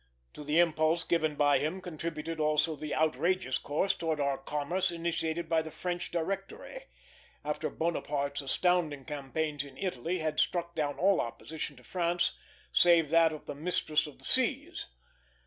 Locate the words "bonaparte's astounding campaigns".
7.69-9.63